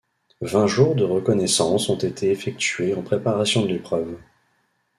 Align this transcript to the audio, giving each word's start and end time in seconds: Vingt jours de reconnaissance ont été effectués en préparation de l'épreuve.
Vingt 0.41 0.65
jours 0.65 0.95
de 0.95 1.03
reconnaissance 1.03 1.87
ont 1.89 1.97
été 1.99 2.31
effectués 2.31 2.95
en 2.95 3.03
préparation 3.03 3.61
de 3.61 3.67
l'épreuve. 3.67 4.17